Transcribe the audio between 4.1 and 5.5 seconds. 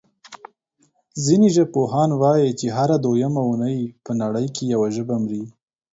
نړۍ کې یوه ژبه مري.